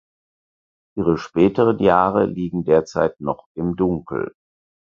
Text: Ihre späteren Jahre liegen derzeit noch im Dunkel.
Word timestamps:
Ihre 0.97 1.19
späteren 1.19 1.77
Jahre 1.77 2.25
liegen 2.25 2.63
derzeit 2.63 3.19
noch 3.21 3.45
im 3.53 3.75
Dunkel. 3.75 4.33